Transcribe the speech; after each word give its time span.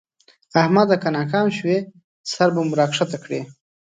احمده! 0.61 0.95
که 1.01 1.09
ناکام 1.15 1.47
شوې؛ 1.57 1.77
سر 2.31 2.49
به 2.55 2.61
مو 2.67 2.73
راکښته 2.79 3.17
کړې. 3.23 3.41